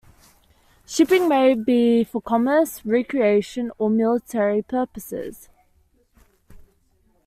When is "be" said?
1.53-2.03